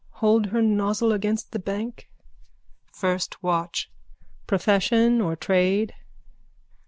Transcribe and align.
Hold 0.13 0.47
her 0.47 0.63
nozzle 0.63 1.11
again 1.13 1.37
the 1.51 1.59
bank. 1.59 2.09
FIRST 2.91 3.43
WATCH: 3.43 3.91
Profession 4.47 5.21
or 5.21 5.35
trade. 5.35 5.93